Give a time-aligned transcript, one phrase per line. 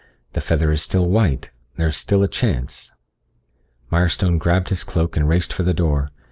[0.33, 1.51] The feather is still white...
[1.77, 2.91] there's still a chance.
[3.91, 6.09] Mirestone grabbed his cloak and raced for the door.